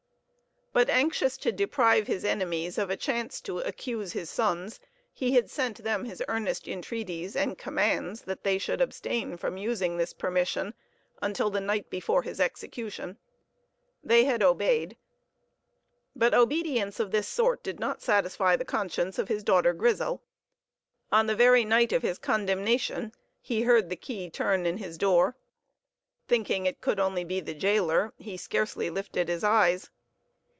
[0.73, 4.79] But, anxious to deprive his enemies of a chance to accuse his sons,
[5.11, 9.97] he had sent them his earnest entreaties and commands that they should abstain from using
[9.97, 10.73] this permission
[11.21, 13.17] until the night before his execution.
[14.01, 14.95] They had obeyed;
[16.15, 20.21] but obedience of this sort did not satisfy the conscience of his daughter Grizel.
[21.11, 23.11] On the very night of his condemnation
[23.41, 25.35] he heard the key turn in his door;
[26.29, 29.89] thinking it could only be the gaoler, he scarcely lifted his eyes.